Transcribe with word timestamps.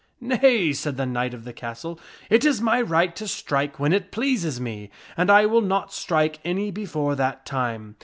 "Nay," 0.19 0.73
said 0.73 0.97
the 0.97 1.05
knight 1.05 1.31
of 1.31 1.43
the 1.43 1.53
castle, 1.53 1.99
"it 2.27 2.43
is 2.43 2.59
my 2.59 2.81
right 2.81 3.15
to 3.15 3.27
strike 3.27 3.77
when 3.77 3.93
it 3.93 4.09
pleases 4.11 4.59
me, 4.59 4.89
and 5.15 5.29
I 5.29 5.45
will 5.45 5.61
not 5.61 5.93
strike 5.93 6.39
any 6.43 6.71
before 6.71 7.13
that 7.15 7.45
time. 7.45 7.97